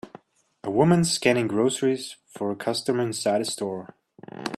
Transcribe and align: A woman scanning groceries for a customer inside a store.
A 0.63 0.71
woman 0.71 1.05
scanning 1.05 1.47
groceries 1.47 2.15
for 2.25 2.49
a 2.51 2.55
customer 2.55 3.03
inside 3.03 3.41
a 3.41 3.45
store. 3.45 3.93